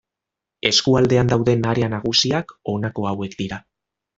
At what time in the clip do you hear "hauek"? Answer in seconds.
3.11-3.41